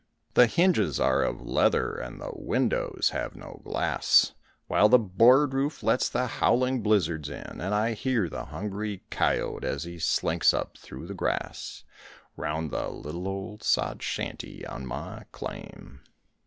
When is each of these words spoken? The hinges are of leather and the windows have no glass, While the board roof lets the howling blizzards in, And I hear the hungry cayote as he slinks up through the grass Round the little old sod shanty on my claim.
The 0.33 0.47
hinges 0.47 0.99
are 0.99 1.21
of 1.21 1.43
leather 1.43 1.93
and 1.93 2.19
the 2.19 2.31
windows 2.33 3.11
have 3.13 3.35
no 3.35 3.61
glass, 3.63 4.33
While 4.65 4.89
the 4.89 4.97
board 4.97 5.53
roof 5.53 5.83
lets 5.83 6.09
the 6.09 6.25
howling 6.25 6.81
blizzards 6.81 7.29
in, 7.29 7.61
And 7.61 7.75
I 7.75 7.93
hear 7.93 8.27
the 8.27 8.45
hungry 8.45 9.03
cayote 9.11 9.63
as 9.63 9.83
he 9.83 9.99
slinks 9.99 10.55
up 10.55 10.75
through 10.79 11.05
the 11.05 11.13
grass 11.13 11.83
Round 12.35 12.71
the 12.71 12.89
little 12.89 13.27
old 13.27 13.61
sod 13.61 14.01
shanty 14.01 14.65
on 14.65 14.87
my 14.87 15.25
claim. 15.31 16.01